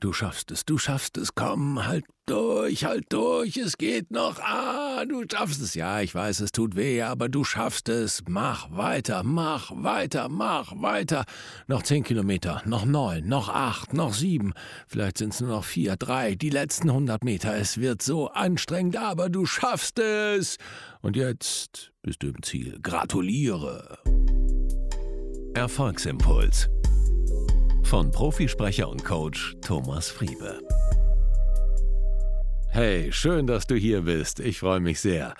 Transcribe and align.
Du 0.00 0.12
schaffst 0.12 0.52
es, 0.52 0.64
du 0.64 0.78
schaffst 0.78 1.18
es, 1.18 1.34
komm, 1.34 1.84
halt 1.84 2.04
durch, 2.26 2.84
halt 2.84 3.12
durch, 3.12 3.56
es 3.56 3.76
geht 3.78 4.12
noch, 4.12 4.38
ah, 4.38 5.04
du 5.04 5.24
schaffst 5.28 5.60
es, 5.60 5.74
ja, 5.74 6.00
ich 6.00 6.14
weiß, 6.14 6.38
es 6.38 6.52
tut 6.52 6.76
weh, 6.76 7.02
aber 7.02 7.28
du 7.28 7.42
schaffst 7.42 7.88
es, 7.88 8.22
mach 8.28 8.70
weiter, 8.70 9.24
mach 9.24 9.72
weiter, 9.74 10.28
mach 10.28 10.72
weiter, 10.76 11.24
noch 11.66 11.82
zehn 11.82 12.04
Kilometer, 12.04 12.62
noch 12.64 12.84
neun, 12.84 13.26
noch 13.26 13.48
acht, 13.48 13.92
noch 13.92 14.14
sieben, 14.14 14.52
vielleicht 14.86 15.18
sind 15.18 15.34
es 15.34 15.40
nur 15.40 15.50
noch 15.50 15.64
vier, 15.64 15.96
drei, 15.96 16.36
die 16.36 16.50
letzten 16.50 16.92
hundert 16.92 17.24
Meter, 17.24 17.56
es 17.56 17.78
wird 17.78 18.00
so 18.00 18.28
anstrengend, 18.28 18.96
aber 18.96 19.28
du 19.28 19.46
schaffst 19.46 19.98
es, 19.98 20.58
und 21.00 21.16
jetzt 21.16 21.90
bist 22.02 22.22
du 22.22 22.28
im 22.28 22.40
Ziel, 22.44 22.78
gratuliere. 22.80 23.98
Erfolgsimpuls 25.54 26.68
von 27.88 28.10
Profisprecher 28.10 28.86
und 28.86 29.02
Coach 29.02 29.56
Thomas 29.62 30.10
Friebe. 30.10 30.60
Hey, 32.68 33.10
schön, 33.12 33.46
dass 33.46 33.66
du 33.66 33.76
hier 33.76 34.02
bist. 34.02 34.40
Ich 34.40 34.58
freue 34.58 34.80
mich 34.80 35.00
sehr. 35.00 35.34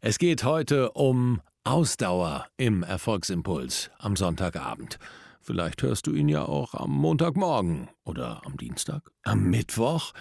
Es 0.00 0.20
geht 0.20 0.44
heute 0.44 0.92
um 0.92 1.40
Ausdauer 1.64 2.46
im 2.56 2.84
Erfolgsimpuls 2.84 3.90
am 3.98 4.14
Sonntagabend. 4.14 5.00
Vielleicht 5.40 5.82
hörst 5.82 6.06
du 6.06 6.12
ihn 6.12 6.28
ja 6.28 6.44
auch 6.44 6.74
am 6.74 6.92
Montagmorgen 6.92 7.88
oder 8.04 8.42
am 8.46 8.56
Dienstag, 8.56 9.10
am 9.24 9.50
Mittwoch. 9.50 10.12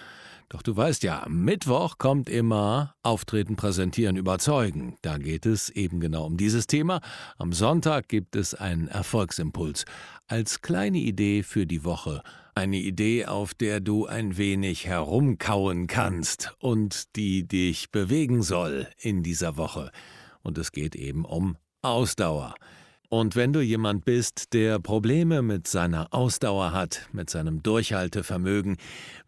Doch 0.49 0.61
du 0.61 0.77
weißt 0.77 1.03
ja, 1.03 1.23
am 1.23 1.43
Mittwoch 1.43 1.97
kommt 1.97 2.29
immer 2.29 2.95
Auftreten, 3.03 3.57
Präsentieren, 3.57 4.15
Überzeugen. 4.15 4.95
Da 5.01 5.17
geht 5.17 5.45
es 5.45 5.69
eben 5.69 5.99
genau 5.99 6.25
um 6.25 6.37
dieses 6.37 6.67
Thema. 6.67 7.01
Am 7.37 7.51
Sonntag 7.51 8.07
gibt 8.07 8.37
es 8.37 8.53
einen 8.53 8.87
Erfolgsimpuls 8.87 9.83
als 10.27 10.61
kleine 10.61 10.99
Idee 10.99 11.43
für 11.43 11.65
die 11.65 11.83
Woche. 11.83 12.23
Eine 12.55 12.77
Idee, 12.77 13.25
auf 13.25 13.53
der 13.53 13.81
du 13.81 14.05
ein 14.05 14.37
wenig 14.37 14.87
herumkauen 14.87 15.87
kannst 15.87 16.55
und 16.59 17.15
die 17.17 17.45
dich 17.45 17.91
bewegen 17.91 18.41
soll 18.41 18.87
in 18.97 19.23
dieser 19.23 19.57
Woche. 19.57 19.91
Und 20.43 20.57
es 20.57 20.71
geht 20.71 20.95
eben 20.95 21.25
um 21.25 21.57
Ausdauer. 21.81 22.55
Und 23.09 23.37
wenn 23.37 23.53
du 23.53 23.61
jemand 23.61 24.03
bist, 24.03 24.53
der 24.53 24.79
Probleme 24.79 25.41
mit 25.41 25.65
seiner 25.65 26.13
Ausdauer 26.13 26.73
hat, 26.73 27.07
mit 27.13 27.29
seinem 27.29 27.63
Durchhaltevermögen, 27.63 28.75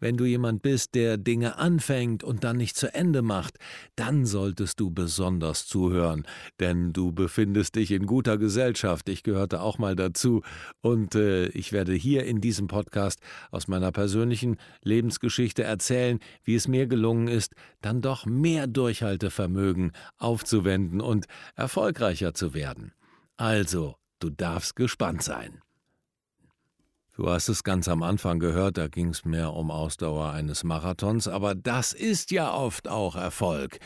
wenn 0.00 0.18
du 0.18 0.26
jemand 0.26 0.60
bist, 0.60 0.94
der 0.94 1.16
Dinge 1.16 1.56
anfängt 1.56 2.22
und 2.22 2.44
dann 2.44 2.58
nicht 2.58 2.76
zu 2.76 2.92
Ende 2.92 3.22
macht, 3.22 3.56
dann 3.96 4.26
solltest 4.26 4.80
du 4.80 4.90
besonders 4.90 5.66
zuhören, 5.66 6.26
denn 6.60 6.92
du 6.92 7.12
befindest 7.12 7.76
dich 7.76 7.90
in 7.92 8.04
guter 8.04 8.36
Gesellschaft. 8.36 9.08
Ich 9.08 9.22
gehörte 9.22 9.62
auch 9.62 9.78
mal 9.78 9.96
dazu 9.96 10.42
und 10.82 11.14
äh, 11.14 11.46
ich 11.46 11.72
werde 11.72 11.94
hier 11.94 12.24
in 12.24 12.42
diesem 12.42 12.66
Podcast 12.66 13.20
aus 13.50 13.66
meiner 13.66 13.92
persönlichen 13.92 14.58
Lebensgeschichte 14.84 15.62
erzählen, 15.62 16.18
wie 16.44 16.54
es 16.54 16.68
mir 16.68 16.86
gelungen 16.86 17.28
ist, 17.28 17.54
dann 17.80 18.02
doch 18.02 18.26
mehr 18.26 18.66
Durchhaltevermögen 18.66 19.92
aufzuwenden 20.18 21.00
und 21.00 21.24
erfolgreicher 21.56 22.34
zu 22.34 22.52
werden. 22.52 22.92
Also, 23.40 23.96
du 24.18 24.28
darfst 24.28 24.76
gespannt 24.76 25.22
sein. 25.22 25.62
Du 27.16 27.30
hast 27.30 27.48
es 27.48 27.64
ganz 27.64 27.88
am 27.88 28.02
Anfang 28.02 28.38
gehört, 28.38 28.76
da 28.76 28.86
ging 28.86 29.08
es 29.08 29.24
mehr 29.24 29.54
um 29.54 29.70
Ausdauer 29.70 30.32
eines 30.32 30.62
Marathons, 30.62 31.26
aber 31.26 31.54
das 31.54 31.94
ist 31.94 32.32
ja 32.32 32.52
oft 32.52 32.86
auch 32.86 33.16
Erfolg. 33.16 33.78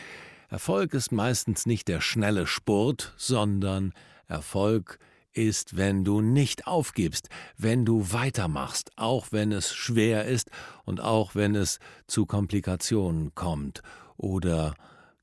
Erfolg 0.48 0.92
ist 0.92 1.12
meistens 1.12 1.66
nicht 1.66 1.86
der 1.86 2.00
schnelle 2.00 2.48
Spurt, 2.48 3.14
sondern 3.16 3.92
Erfolg 4.26 4.98
ist, 5.32 5.76
wenn 5.76 6.02
du 6.02 6.20
nicht 6.20 6.66
aufgibst, 6.66 7.28
wenn 7.56 7.84
du 7.84 8.10
weitermachst, 8.10 8.90
auch 8.96 9.28
wenn 9.30 9.52
es 9.52 9.72
schwer 9.72 10.24
ist 10.24 10.50
und 10.84 11.00
auch 11.00 11.36
wenn 11.36 11.54
es 11.54 11.78
zu 12.08 12.26
Komplikationen 12.26 13.36
kommt 13.36 13.82
oder 14.16 14.74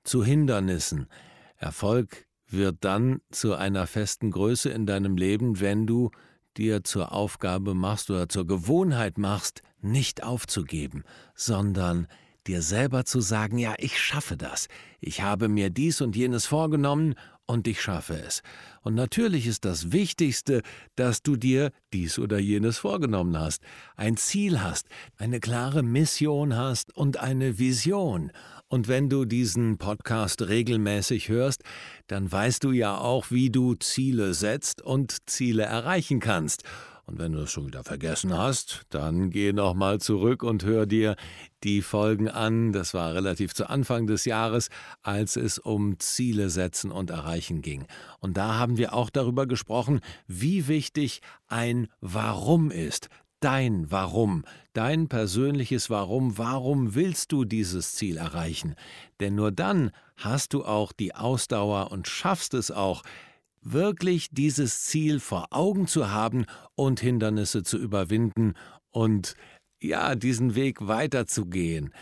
zu 0.05 0.23
Hindernissen. 0.23 1.09
Erfolg 1.57 2.27
wird 2.53 2.77
dann 2.81 3.21
zu 3.31 3.55
einer 3.55 3.87
festen 3.87 4.31
Größe 4.31 4.69
in 4.69 4.85
deinem 4.85 5.17
Leben, 5.17 5.59
wenn 5.59 5.87
du 5.87 6.11
dir 6.57 6.83
zur 6.83 7.11
Aufgabe 7.13 7.73
machst 7.73 8.09
oder 8.09 8.27
zur 8.27 8.45
Gewohnheit 8.45 9.17
machst, 9.17 9.61
nicht 9.81 10.23
aufzugeben, 10.23 11.03
sondern 11.33 12.07
dir 12.47 12.61
selber 12.61 13.05
zu 13.05 13.21
sagen, 13.21 13.57
ja, 13.57 13.75
ich 13.77 13.99
schaffe 13.99 14.35
das, 14.35 14.67
ich 14.99 15.21
habe 15.21 15.47
mir 15.47 15.69
dies 15.69 16.01
und 16.01 16.15
jenes 16.15 16.45
vorgenommen 16.45 17.15
und 17.51 17.67
ich 17.67 17.81
schaffe 17.81 18.13
es. 18.13 18.41
Und 18.81 18.95
natürlich 18.95 19.45
ist 19.45 19.65
das 19.65 19.91
Wichtigste, 19.91 20.61
dass 20.95 21.21
du 21.21 21.35
dir 21.35 21.71
dies 21.91 22.17
oder 22.17 22.39
jenes 22.39 22.77
vorgenommen 22.77 23.37
hast, 23.37 23.61
ein 23.97 24.15
Ziel 24.15 24.61
hast, 24.61 24.87
eine 25.17 25.41
klare 25.41 25.83
Mission 25.83 26.55
hast 26.55 26.95
und 26.95 27.17
eine 27.17 27.59
Vision. 27.59 28.31
Und 28.69 28.87
wenn 28.87 29.09
du 29.09 29.25
diesen 29.25 29.77
Podcast 29.77 30.47
regelmäßig 30.47 31.27
hörst, 31.27 31.63
dann 32.07 32.31
weißt 32.31 32.63
du 32.63 32.71
ja 32.71 32.97
auch, 32.97 33.29
wie 33.29 33.49
du 33.49 33.75
Ziele 33.75 34.33
setzt 34.33 34.81
und 34.81 35.29
Ziele 35.29 35.63
erreichen 35.63 36.21
kannst. 36.21 36.63
Und 37.11 37.19
wenn 37.19 37.33
du 37.33 37.39
es 37.39 37.51
schon 37.51 37.67
wieder 37.67 37.83
vergessen 37.83 38.37
hast, 38.37 38.83
dann 38.89 39.31
geh 39.31 39.51
nochmal 39.51 39.99
zurück 39.99 40.43
und 40.43 40.63
hör 40.63 40.85
dir 40.85 41.17
die 41.61 41.81
Folgen 41.81 42.29
an. 42.29 42.71
Das 42.71 42.93
war 42.93 43.13
relativ 43.13 43.53
zu 43.53 43.69
Anfang 43.69 44.07
des 44.07 44.23
Jahres, 44.23 44.69
als 45.01 45.35
es 45.35 45.59
um 45.59 45.99
Ziele 45.99 46.49
setzen 46.49 46.89
und 46.89 47.09
erreichen 47.09 47.61
ging. 47.61 47.85
Und 48.19 48.37
da 48.37 48.57
haben 48.57 48.77
wir 48.77 48.93
auch 48.93 49.09
darüber 49.09 49.45
gesprochen, 49.45 49.99
wie 50.27 50.69
wichtig 50.69 51.19
ein 51.47 51.89
Warum 51.99 52.71
ist 52.71 53.09
dein 53.41 53.91
Warum, 53.91 54.45
dein 54.71 55.09
persönliches 55.09 55.89
Warum, 55.89 56.37
warum 56.37 56.95
willst 56.95 57.33
du 57.33 57.43
dieses 57.43 57.95
Ziel 57.95 58.17
erreichen? 58.17 58.75
Denn 59.19 59.35
nur 59.35 59.51
dann 59.51 59.91
hast 60.15 60.53
du 60.53 60.63
auch 60.63 60.93
die 60.93 61.13
Ausdauer 61.13 61.91
und 61.91 62.07
schaffst 62.07 62.53
es 62.53 62.71
auch, 62.71 63.03
wirklich 63.61 64.29
dieses 64.31 64.83
Ziel 64.83 65.19
vor 65.19 65.47
Augen 65.51 65.87
zu 65.87 66.09
haben 66.11 66.45
und 66.75 66.99
Hindernisse 66.99 67.63
zu 67.63 67.77
überwinden 67.77 68.53
und 68.89 69.35
ja, 69.81 70.15
diesen 70.15 70.55
Weg 70.55 70.87
weiterzugehen. 70.87 71.93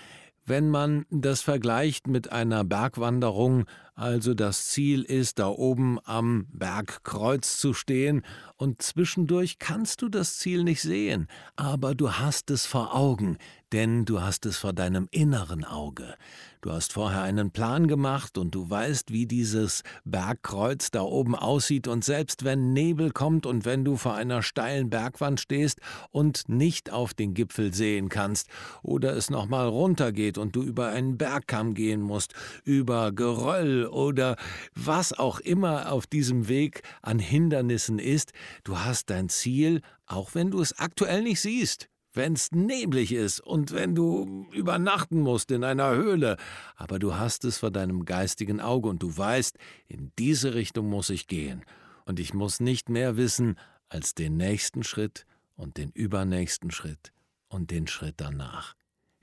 Wenn 0.46 0.70
man 0.70 1.06
das 1.12 1.42
vergleicht 1.42 2.08
mit 2.08 2.32
einer 2.32 2.64
Bergwanderung, 2.64 3.66
also 4.00 4.34
das 4.34 4.68
Ziel 4.70 5.04
ist, 5.04 5.40
da 5.40 5.50
oben 5.50 6.00
am 6.06 6.48
Bergkreuz 6.54 7.58
zu 7.58 7.74
stehen, 7.74 8.24
und 8.56 8.82
zwischendurch 8.82 9.60
kannst 9.60 10.02
du 10.02 10.10
das 10.10 10.38
Ziel 10.38 10.64
nicht 10.64 10.82
sehen, 10.82 11.28
aber 11.56 11.96
du 11.96 12.14
hast 12.14 12.50
es 12.50 12.66
vor 12.66 12.96
Augen, 12.96 13.38
denn 13.72 14.06
du 14.06 14.22
hast 14.22 14.46
es 14.46 14.58
vor 14.58 14.74
deinem 14.74 15.08
inneren 15.12 15.64
Auge. 15.64 16.16
Du 16.62 16.74
hast 16.74 16.92
vorher 16.92 17.22
einen 17.22 17.52
Plan 17.52 17.88
gemacht 17.88 18.38
und 18.38 18.54
du 18.54 18.70
weißt, 18.70 19.14
wie 19.14 19.26
dieses 19.26 19.84
Bergkreuz 20.04 20.92
da 20.92 21.04
oben 21.04 21.34
aussieht 21.36 21.88
und 21.88 22.04
selbst 22.04 22.44
wenn 22.44 22.74
Nebel 22.74 23.12
kommt 23.12 23.46
und 23.46 23.64
wenn 23.64 23.86
du 23.86 23.96
vor 23.96 24.16
einer 24.16 24.44
steilen 24.44 24.90
Bergwand 24.90 25.40
stehst 25.40 25.80
und 26.10 26.50
nicht 26.50 26.92
auf 26.92 27.14
den 27.14 27.34
Gipfel 27.34 27.74
sehen 27.74 28.10
kannst 28.10 28.50
oder 28.84 29.16
es 29.16 29.30
nochmal 29.30 29.70
runtergeht 29.70 30.38
und 30.38 30.54
du 30.54 30.62
über 30.62 30.90
einen 30.90 31.18
Bergkamm 31.18 31.76
gehen 31.76 32.02
musst, 32.02 32.34
über 32.66 33.14
Geröll 33.14 33.86
oder 33.90 34.36
was 34.76 35.14
auch 35.14 35.40
immer 35.40 35.92
auf 35.92 36.08
diesem 36.08 36.48
Weg 36.48 36.84
an 37.02 37.20
Hindernissen 37.20 38.00
ist, 38.00 38.32
du 38.64 38.80
hast 38.80 39.10
dein 39.10 39.30
Ziel, 39.30 39.82
auch 40.06 40.36
wenn 40.36 40.52
du 40.52 40.62
es 40.62 40.78
aktuell 40.78 41.22
nicht 41.22 41.42
siehst 41.42 41.90
wenn's 42.14 42.52
neblig 42.52 43.14
ist 43.14 43.40
und 43.40 43.72
wenn 43.72 43.94
du 43.94 44.48
übernachten 44.52 45.20
musst 45.20 45.52
in 45.52 45.64
einer 45.64 45.92
Höhle, 45.92 46.38
aber 46.76 46.98
du 46.98 47.16
hast 47.16 47.46
es 47.46 47.60
vor 47.60 47.70
deinem 47.70 48.04
geistigen 48.04 48.60
Auge 48.60 48.90
und 48.90 49.04
du 49.04 49.16
weißt, 49.16 49.58
in 49.88 50.12
diese 50.18 50.56
Richtung 50.56 50.90
muss 50.90 51.12
ich 51.12 51.28
gehen, 51.28 51.64
und 52.10 52.20
ich 52.20 52.34
muss 52.34 52.60
nicht 52.60 52.90
mehr 52.90 53.18
wissen 53.18 53.56
als 53.88 54.16
den 54.16 54.36
nächsten 54.36 54.82
Schritt 54.82 55.28
und 55.56 55.78
den 55.78 55.92
übernächsten 55.92 56.72
Schritt 56.72 57.14
und 57.50 57.70
den 57.70 57.86
Schritt 57.86 58.16
danach. 58.18 58.79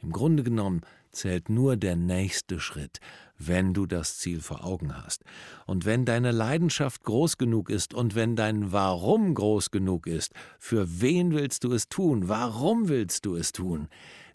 Im 0.06 0.12
Grunde 0.12 0.44
genommen 0.44 0.82
zählt 1.10 1.48
nur 1.48 1.76
der 1.76 1.96
nächste 1.96 2.60
Schritt, 2.60 3.00
wenn 3.38 3.74
du 3.74 3.86
das 3.86 4.18
Ziel 4.18 4.40
vor 4.40 4.64
Augen 4.64 4.96
hast. 4.96 5.24
Und 5.66 5.84
wenn 5.84 6.04
deine 6.04 6.30
Leidenschaft 6.30 7.02
groß 7.02 7.38
genug 7.38 7.70
ist 7.70 7.92
und 7.92 8.14
wenn 8.14 8.36
dein 8.36 8.70
Warum 8.70 9.34
groß 9.34 9.72
genug 9.72 10.06
ist, 10.06 10.32
für 10.60 11.00
wen 11.00 11.32
willst 11.32 11.64
du 11.64 11.72
es 11.72 11.88
tun, 11.88 12.28
warum 12.28 12.88
willst 12.88 13.26
du 13.26 13.34
es 13.34 13.50
tun, 13.50 13.88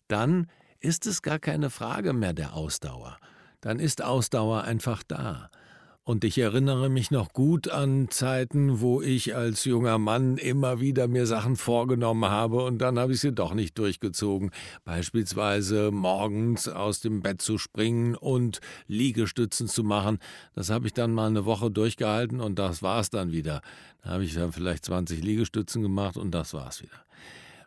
dann 0.09 0.47
ist 0.81 1.07
es 1.07 1.21
gar 1.21 1.39
keine 1.39 1.69
Frage 1.69 2.11
mehr 2.11 2.33
der 2.33 2.53
Ausdauer. 2.53 3.17
Dann 3.61 3.79
ist 3.79 4.03
Ausdauer 4.03 4.63
einfach 4.63 5.03
da. 5.03 5.49
Und 6.03 6.23
ich 6.23 6.39
erinnere 6.39 6.89
mich 6.89 7.11
noch 7.11 7.31
gut 7.31 7.67
an 7.67 8.09
Zeiten, 8.09 8.81
wo 8.81 9.03
ich 9.03 9.35
als 9.35 9.65
junger 9.65 9.99
Mann 9.99 10.37
immer 10.37 10.81
wieder 10.81 11.07
mir 11.07 11.27
Sachen 11.27 11.55
vorgenommen 11.55 12.25
habe 12.25 12.63
und 12.63 12.79
dann 12.79 12.97
habe 12.97 13.13
ich 13.13 13.19
sie 13.19 13.31
doch 13.31 13.53
nicht 13.53 13.77
durchgezogen. 13.77 14.49
Beispielsweise 14.83 15.91
morgens 15.91 16.67
aus 16.67 17.01
dem 17.01 17.21
Bett 17.21 17.43
zu 17.43 17.59
springen 17.59 18.15
und 18.15 18.61
Liegestützen 18.87 19.67
zu 19.67 19.83
machen. 19.83 20.17
Das 20.55 20.71
habe 20.71 20.87
ich 20.87 20.93
dann 20.93 21.13
mal 21.13 21.27
eine 21.27 21.45
Woche 21.45 21.69
durchgehalten 21.69 22.41
und 22.41 22.57
das 22.57 22.81
war 22.81 22.99
es 22.99 23.11
dann 23.11 23.31
wieder. 23.31 23.61
Da 24.01 24.09
habe 24.09 24.23
ich 24.23 24.33
dann 24.33 24.51
vielleicht 24.51 24.85
20 24.85 25.23
Liegestützen 25.23 25.83
gemacht 25.83 26.17
und 26.17 26.31
das 26.31 26.55
war 26.55 26.67
es 26.67 26.81
wieder. 26.81 27.05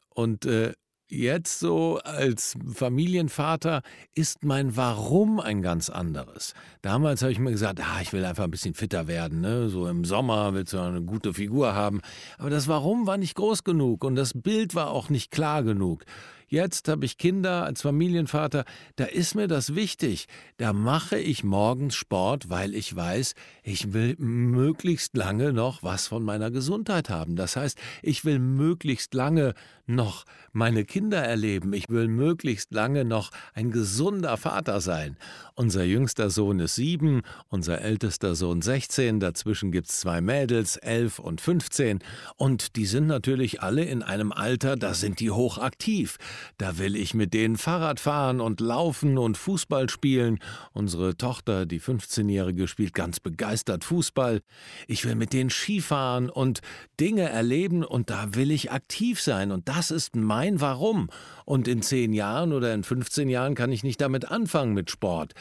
Und 0.08 0.44
äh, 0.44 0.72
Jetzt 1.06 1.58
so 1.58 1.98
als 1.98 2.56
Familienvater 2.72 3.82
ist 4.14 4.42
mein 4.42 4.74
Warum 4.74 5.38
ein 5.38 5.60
ganz 5.60 5.90
anderes. 5.90 6.54
Damals 6.80 7.20
habe 7.20 7.30
ich 7.30 7.38
mir 7.38 7.50
gesagt, 7.50 7.78
ah, 7.80 8.00
ich 8.00 8.14
will 8.14 8.24
einfach 8.24 8.44
ein 8.44 8.50
bisschen 8.50 8.72
fitter 8.72 9.06
werden. 9.06 9.42
Ne? 9.42 9.68
So 9.68 9.86
im 9.86 10.06
Sommer 10.06 10.54
willst 10.54 10.72
du 10.72 10.78
eine 10.78 11.02
gute 11.02 11.34
Figur 11.34 11.74
haben. 11.74 12.00
Aber 12.38 12.48
das 12.48 12.68
Warum 12.68 13.06
war 13.06 13.18
nicht 13.18 13.34
groß 13.34 13.64
genug 13.64 14.02
und 14.02 14.14
das 14.14 14.32
Bild 14.32 14.74
war 14.74 14.90
auch 14.92 15.10
nicht 15.10 15.30
klar 15.30 15.62
genug. 15.62 16.06
Jetzt 16.54 16.86
habe 16.86 17.04
ich 17.04 17.18
Kinder 17.18 17.64
als 17.64 17.82
Familienvater, 17.82 18.64
da 18.94 19.06
ist 19.06 19.34
mir 19.34 19.48
das 19.48 19.74
wichtig. 19.74 20.28
Da 20.56 20.72
mache 20.72 21.18
ich 21.18 21.42
morgens 21.42 21.96
Sport, 21.96 22.48
weil 22.48 22.76
ich 22.76 22.94
weiß, 22.94 23.34
ich 23.64 23.92
will 23.92 24.14
möglichst 24.18 25.16
lange 25.16 25.52
noch 25.52 25.82
was 25.82 26.06
von 26.06 26.22
meiner 26.22 26.52
Gesundheit 26.52 27.10
haben. 27.10 27.34
Das 27.34 27.56
heißt, 27.56 27.76
ich 28.02 28.24
will 28.24 28.38
möglichst 28.38 29.14
lange 29.14 29.54
noch 29.86 30.24
meine 30.52 30.84
Kinder 30.84 31.18
erleben. 31.18 31.72
Ich 31.72 31.88
will 31.88 32.08
möglichst 32.08 32.72
lange 32.72 33.04
noch 33.04 33.30
ein 33.52 33.70
gesunder 33.70 34.36
Vater 34.36 34.80
sein. 34.80 35.16
Unser 35.56 35.84
jüngster 35.84 36.30
Sohn 36.30 36.60
ist 36.60 36.76
sieben, 36.76 37.22
unser 37.48 37.80
ältester 37.80 38.34
Sohn 38.34 38.62
16, 38.62 39.20
dazwischen 39.20 39.72
gibt 39.72 39.88
es 39.88 40.00
zwei 40.00 40.20
Mädels, 40.20 40.76
elf 40.76 41.18
und 41.18 41.40
15. 41.40 41.98
Und 42.36 42.76
die 42.76 42.86
sind 42.86 43.06
natürlich 43.06 43.60
alle 43.60 43.84
in 43.84 44.02
einem 44.02 44.32
Alter, 44.32 44.76
da 44.76 44.94
sind 44.94 45.20
die 45.20 45.30
hochaktiv. 45.30 46.18
Da 46.58 46.79
will 46.79 46.96
ich 46.96 47.14
mit 47.14 47.35
denen 47.35 47.56
Fahrrad 47.56 48.00
fahren 48.00 48.41
und 48.41 48.61
laufen 48.61 49.19
und 49.19 49.37
Fußball 49.37 49.88
spielen. 49.88 50.38
Unsere 50.73 51.17
Tochter, 51.17 51.67
die 51.67 51.81
15-Jährige, 51.81 52.69
spielt 52.69 52.94
ganz 52.94 53.20
begeistert 53.20 53.85
Fußball. 53.85 54.41
Ich 54.87 55.05
will 55.05 55.14
mit 55.14 55.32
denen 55.32 55.50
Skifahren 55.50 56.31
und 56.31 56.61
Dinge 57.00 57.29
erleben 57.29 57.85
und 57.85 58.11
da 58.11 58.35
will 58.35 58.50
ich 58.50 58.73
aktiv 58.73 59.20
sein. 59.20 59.50
Und 59.50 59.69
das 59.69 59.91
ist 59.91 60.17
mein 60.17 60.61
Warum. 60.61 61.08
Und 61.44 61.69
in 61.69 61.82
10 61.82 62.12
Jahren 62.12 62.52
oder 62.52 62.73
in 62.75 62.85
15 62.85 63.29
Jahren 63.29 63.55
kann 63.55 63.73
ich 63.73 63.85
nicht 63.85 64.00
damit 64.00 64.31
anfangen 64.31 64.75
mit 64.75 64.91
Sport. 64.91 65.35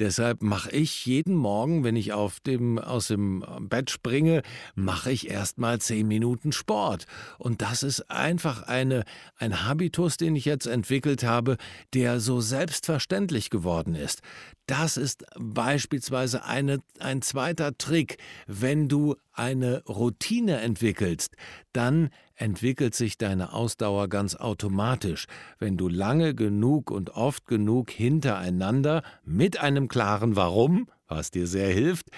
Deshalb 0.00 0.42
mache 0.42 0.72
ich 0.72 1.06
jeden 1.06 1.36
Morgen, 1.36 1.84
wenn 1.84 1.94
ich 1.94 2.12
auf 2.12 2.40
dem, 2.40 2.78
aus 2.78 3.08
dem 3.08 3.44
Bett 3.60 3.90
springe, 3.90 4.42
mache 4.74 5.12
ich 5.12 5.30
erstmal 5.30 5.80
zehn 5.80 6.08
Minuten 6.08 6.50
Sport. 6.50 7.06
Und 7.38 7.62
das 7.62 7.84
ist 7.84 8.10
einfach 8.10 8.62
eine, 8.62 9.04
ein 9.36 9.64
Habitus, 9.64 10.16
den 10.16 10.34
ich 10.34 10.46
jetzt 10.46 10.66
entwickelt 10.66 11.22
habe, 11.22 11.58
der 11.92 12.18
so 12.18 12.40
selbstverständlich 12.40 13.50
geworden 13.50 13.94
ist. 13.94 14.20
Das 14.66 14.96
ist 14.96 15.24
beispielsweise 15.38 16.44
eine, 16.44 16.78
ein 16.98 17.22
zweiter 17.22 17.76
Trick. 17.78 18.16
Wenn 18.46 18.88
du 18.88 19.14
eine 19.32 19.84
Routine 19.84 20.60
entwickelst, 20.60 21.36
dann 21.72 22.10
entwickelt 22.36 22.94
sich 22.94 23.18
deine 23.18 23.52
Ausdauer 23.52 24.08
ganz 24.08 24.34
automatisch, 24.34 25.26
wenn 25.58 25.76
du 25.76 25.88
lange 25.88 26.34
genug 26.34 26.90
und 26.90 27.10
oft 27.10 27.46
genug 27.46 27.90
hintereinander 27.90 29.02
mit 29.24 29.60
einem 29.60 29.88
klaren 29.88 30.36
Warum, 30.36 30.88
was 31.06 31.30
dir 31.30 31.46
sehr 31.46 31.72
hilft, 31.72 32.10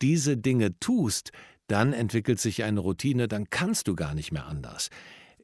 diese 0.00 0.36
Dinge 0.36 0.78
tust, 0.80 1.32
dann 1.66 1.92
entwickelt 1.92 2.40
sich 2.40 2.64
eine 2.64 2.80
Routine, 2.80 3.28
dann 3.28 3.48
kannst 3.50 3.88
du 3.88 3.94
gar 3.94 4.14
nicht 4.14 4.32
mehr 4.32 4.46
anders. 4.46 4.90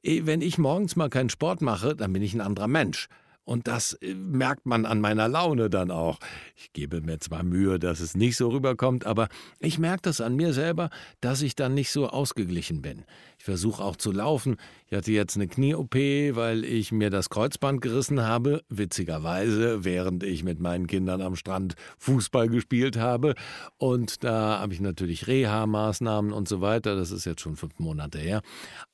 Wenn 0.03 0.43
ich 0.43 0.59
morgens 0.59 0.97
mal 0.97 1.11
keinen 1.11 1.31
Sport 1.31 1.63
mache, 1.63 1.97
dann 1.97 2.13
bin 2.13 2.23
ich 2.23 2.35
ein 2.35 2.41
anderer 2.41 2.69
Mensch. 2.69 3.09
Und 3.49 3.67
das 3.67 3.95
äh, 3.95 4.13
merkt 4.13 4.67
man 4.67 4.85
an 4.85 5.01
meiner 5.01 5.27
Laune 5.27 5.71
dann 5.71 5.91
auch. 5.91 6.19
Ich 6.55 6.75
gebe 6.75 7.01
mir 7.01 7.19
zwar 7.19 7.43
Mühe, 7.43 7.79
dass 7.79 8.01
es 8.01 8.15
nicht 8.15 8.37
so 8.37 8.51
rüberkommt, 8.51 9.07
aber 9.07 9.29
ich 9.59 9.79
merke 9.79 10.03
das 10.03 10.21
an 10.21 10.37
mir 10.37 10.53
selber, 10.53 10.91
dass 11.23 11.41
ich 11.41 11.57
dann 11.57 11.73
nicht 11.73 11.91
so 11.91 12.09
ausgeglichen 12.09 12.83
bin. 12.83 13.07
Ich 13.39 13.47
versuche 13.47 13.83
auch 13.83 13.97
zu 13.97 14.13
laufen. 14.13 14.59
Ich 14.91 14.97
hatte 14.97 15.13
jetzt 15.13 15.37
eine 15.37 15.49
Knie-OP, 15.49 15.95
weil 15.95 16.65
ich 16.65 16.93
mir 16.93 17.11
das 17.11 17.29
Kreuzband 17.29 17.83
gerissen 17.83 18.23
habe, 18.23 18.63
witzigerweise, 18.71 19.85
während 19.85 20.23
ich 20.23 20.45
mit 20.45 20.61
meinen 20.61 20.87
Kindern 20.87 21.21
am 21.21 21.37
Strand 21.37 21.75
Fußball 21.99 22.49
gespielt 22.49 22.97
habe. 22.97 23.35
Und 23.77 24.25
da 24.25 24.61
habe 24.61 24.73
ich 24.73 24.81
natürlich 24.81 25.27
Reha-Maßnahmen 25.27 26.33
und 26.33 26.49
so 26.49 26.63
weiter. 26.63 26.97
Das 26.97 27.11
ist 27.11 27.27
jetzt 27.27 27.43
schon 27.43 27.57
fünf 27.57 27.79
Monate 27.79 28.19
her. 28.19 28.41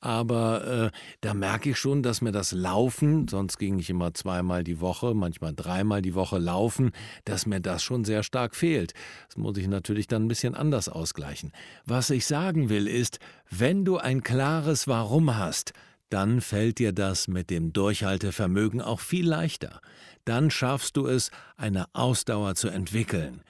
Aber 0.01 0.91
äh, 0.91 0.97
da 1.21 1.33
merke 1.33 1.69
ich 1.69 1.77
schon, 1.77 2.03
dass 2.03 2.21
mir 2.21 2.33
das 2.33 2.51
Laufen, 2.51 3.29
sonst 3.29 3.57
ging 3.57 3.79
ich 3.79 3.89
immer 3.89 4.13
zweimal 4.13 4.65
die 4.65 4.81
Woche, 4.81 5.13
manchmal 5.13 5.53
dreimal 5.55 6.01
die 6.01 6.13
Woche 6.13 6.39
laufen, 6.39 6.91
dass 7.23 7.45
mir 7.45 7.61
das 7.61 7.83
schon 7.83 8.03
sehr 8.03 8.23
stark 8.23 8.57
fehlt. 8.57 8.93
Das 9.27 9.37
muss 9.37 9.57
ich 9.57 9.69
natürlich 9.69 10.07
dann 10.07 10.25
ein 10.25 10.27
bisschen 10.27 10.55
anders 10.55 10.89
ausgleichen. 10.89 11.53
Was 11.85 12.09
ich 12.09 12.25
sagen 12.25 12.67
will 12.67 12.85
ist, 12.85 13.19
wenn 13.49 13.85
du 13.85 13.97
ein 13.97 14.23
klares 14.23 14.87
Warum 14.87 15.37
hast, 15.37 15.73
dann 16.09 16.41
fällt 16.41 16.79
dir 16.79 16.93
das 16.93 17.27
mit 17.27 17.49
dem 17.49 17.73
Durchhaltevermögen 17.73 18.81
auch 18.81 18.99
viel 18.99 19.27
leichter. 19.27 19.81
Dann 20.23 20.51
schaffst 20.51 20.97
du 20.97 21.07
es, 21.07 21.31
eine 21.57 21.85
Ausdauer 21.93 22.55
zu 22.55 22.69
entwickeln. 22.69 23.41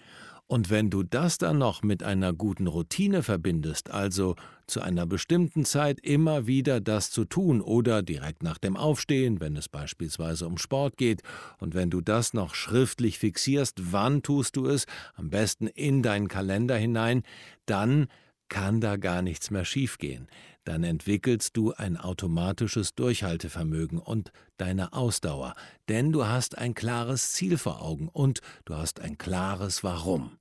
Und 0.48 0.70
wenn 0.70 0.92
du 0.92 1.02
das 1.02 1.40
dann 1.40 1.58
noch 1.58 1.82
mit 1.82 2.04
einer 2.04 2.32
guten 2.32 2.68
Routine 2.68 3.24
verbindest, 3.24 3.90
also 3.90 4.36
zu 4.68 4.80
einer 4.80 5.08
bestimmten 5.08 5.66
Zeit 5.66 6.00
immer 6.02 6.46
wieder 6.46 6.80
das 6.82 7.10
zu 7.10 7.26
tun 7.26 7.62
oder 7.62 8.04
direkt 8.04 8.44
nach 8.44 8.60
dem 8.60 8.78
Aufstehen, 8.78 9.40
wenn 9.40 9.56
es 9.56 9.68
beispielsweise 9.70 10.46
um 10.46 10.60
Sport 10.60 10.98
geht, 10.98 11.24
und 11.60 11.74
wenn 11.74 11.90
du 11.90 12.00
das 12.00 12.36
noch 12.36 12.54
schriftlich 12.54 13.18
fixierst, 13.18 13.92
wann 13.92 14.22
tust 14.22 14.56
du 14.56 14.68
es, 14.68 14.86
am 15.16 15.32
besten 15.32 15.66
in 15.66 16.04
deinen 16.04 16.28
Kalender 16.28 16.78
hinein, 16.78 17.24
dann 17.66 18.08
kann 18.50 18.82
da 18.82 18.98
gar 18.98 19.22
nichts 19.22 19.52
mehr 19.52 19.66
schiefgehen 19.66 20.28
dann 20.66 20.84
entwickelst 20.84 21.56
du 21.56 21.74
ein 21.74 21.96
automatisches 21.96 22.96
Durchhaltevermögen 22.96 24.00
und 24.00 24.32
deine 24.58 24.94
Ausdauer, 24.94 25.56
denn 25.88 26.12
du 26.12 26.26
hast 26.26 26.58
ein 26.58 26.74
klares 26.74 27.34
Ziel 27.34 27.58
vor 27.58 27.82
Augen 27.82 28.10
und 28.10 28.42
du 28.66 28.76
hast 28.76 29.00
ein 29.00 29.18
klares 29.18 29.84
Warum. 29.84 30.38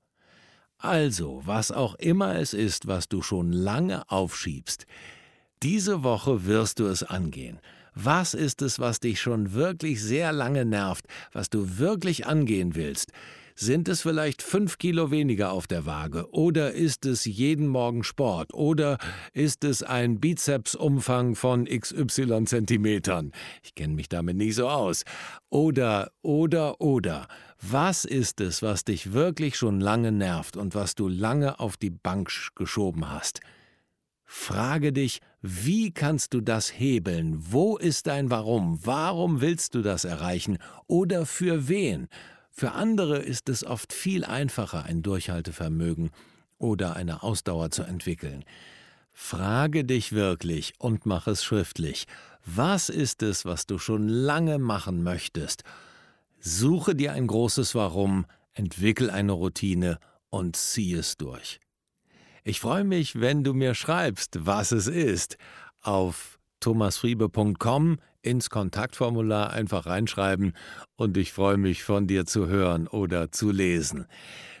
Also, 0.77 1.41
was 1.45 1.71
auch 1.71 1.95
immer 1.95 2.35
es 2.35 2.53
ist, 2.53 2.87
was 2.87 3.07
du 3.07 3.21
schon 3.21 3.53
lange 3.53 4.09
aufschiebst, 4.09 4.85
diese 5.63 6.03
Woche 6.03 6.45
wirst 6.45 6.79
du 6.79 6.87
es 6.87 7.03
angehen. 7.03 7.59
Was 7.93 8.33
ist 8.33 8.61
es, 8.61 8.77
was 8.79 8.99
dich 8.99 9.21
schon 9.21 9.53
wirklich 9.53 10.03
sehr 10.03 10.33
lange 10.33 10.65
nervt, 10.65 11.05
was 11.31 11.49
du 11.49 11.77
wirklich 11.77 12.25
angehen 12.25 12.75
willst? 12.75 13.13
Sind 13.57 13.87
es 13.87 14.01
vielleicht 14.01 14.41
fünf 14.41 14.77
Kilo 14.79 15.11
weniger 15.11 15.53
auf 15.53 15.65
der 15.65 15.85
Waage? 15.85 16.29
Oder 16.31 16.73
ist 16.73 17.05
es 17.05 17.23
jeden 17.23 17.67
Morgen 17.67 18.03
Sport? 18.03 18.53
Oder 18.53 18.97
ist 19.31 19.63
es 19.63 19.81
ein 19.81 20.19
Bizepsumfang 20.19 21.35
von 21.35 21.63
XY 21.63 22.43
Zentimetern? 22.43 23.31
Ich 23.63 23.73
kenne 23.73 23.93
mich 23.93 24.09
damit 24.09 24.35
nicht 24.35 24.55
so 24.55 24.67
aus. 24.67 25.05
Oder, 25.49 26.11
oder, 26.21 26.81
oder. 26.81 27.29
Was 27.61 28.03
ist 28.03 28.41
es, 28.41 28.61
was 28.61 28.83
dich 28.83 29.13
wirklich 29.13 29.55
schon 29.55 29.79
lange 29.79 30.11
nervt 30.11 30.57
und 30.57 30.75
was 30.75 30.95
du 30.95 31.07
lange 31.07 31.57
auf 31.57 31.77
die 31.77 31.91
Bank 31.91 32.29
geschoben 32.55 33.09
hast? 33.09 33.39
Frage 34.25 34.91
dich, 34.91 35.21
wie 35.41 35.93
kannst 35.93 36.33
du 36.33 36.41
das 36.41 36.77
hebeln? 36.77 37.37
Wo 37.39 37.77
ist 37.77 38.07
dein 38.07 38.29
Warum? 38.29 38.79
Warum 38.83 39.39
willst 39.39 39.75
du 39.75 39.81
das 39.81 40.03
erreichen? 40.03 40.57
Oder 40.87 41.25
für 41.25 41.69
wen? 41.69 42.09
Für 42.57 42.71
andere 42.71 43.17
ist 43.17 43.49
es 43.49 43.65
oft 43.65 43.91
viel 43.91 44.23
einfacher, 44.23 44.85
ein 44.85 45.03
Durchhaltevermögen 45.03 46.11
oder 46.57 46.95
eine 46.95 47.21
Ausdauer 47.21 47.69
zu 47.69 47.83
entwickeln. 47.83 48.45
Frage 49.11 49.83
dich 49.83 50.13
wirklich 50.13 50.73
und 50.77 51.05
mach 51.05 51.27
es 51.27 51.43
schriftlich. 51.43 52.05
Was 52.45 52.87
ist 52.87 53.23
es, 53.23 53.43
was 53.43 53.65
du 53.65 53.77
schon 53.77 54.07
lange 54.07 54.57
machen 54.57 55.03
möchtest? 55.03 55.63
Suche 56.39 56.95
dir 56.95 57.11
ein 57.11 57.27
großes 57.27 57.75
Warum, 57.75 58.25
entwickel 58.53 59.09
eine 59.09 59.33
Routine 59.33 59.99
und 60.29 60.55
zieh 60.55 60.93
es 60.93 61.17
durch. 61.17 61.59
Ich 62.45 62.61
freue 62.61 62.85
mich, 62.85 63.19
wenn 63.19 63.43
du 63.43 63.53
mir 63.53 63.73
schreibst, 63.73 64.45
was 64.45 64.71
es 64.71 64.87
ist. 64.87 65.37
Auf 65.81 66.39
thomasfriebe.com 66.61 67.97
ins 68.25 68.49
Kontaktformular 68.49 69.51
einfach 69.51 69.85
reinschreiben 69.85 70.53
und 70.95 71.15
ich 71.17 71.31
freue 71.31 71.57
mich 71.57 71.83
von 71.83 72.07
dir 72.07 72.25
zu 72.25 72.47
hören 72.47 72.87
oder 72.87 73.31
zu 73.31 73.51
lesen. 73.51 74.07